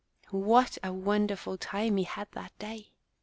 [0.31, 2.89] What a wonderful time he had that day